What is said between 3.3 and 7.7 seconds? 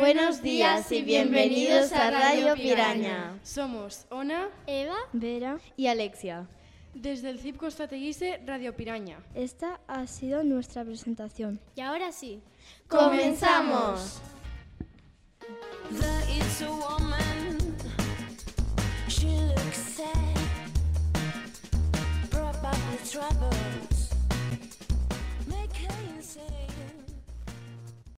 Somos Ona Eva, Vera y Alexia. desde el CIP